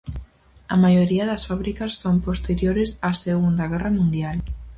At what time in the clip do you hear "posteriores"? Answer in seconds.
2.27-2.89